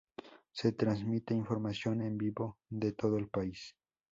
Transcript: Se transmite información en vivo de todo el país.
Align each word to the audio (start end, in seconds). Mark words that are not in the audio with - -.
Se 0.51 0.71
transmite 0.71 1.35
información 1.35 2.01
en 2.01 2.17
vivo 2.17 2.57
de 2.71 2.91
todo 2.91 3.19
el 3.19 3.29
país. 3.29 3.75